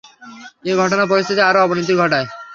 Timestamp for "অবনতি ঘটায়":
1.65-2.27